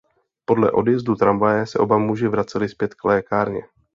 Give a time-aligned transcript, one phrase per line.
[0.45, 3.63] Po odjezdu tramvaje se oba muži vraceli zpět k lékárně.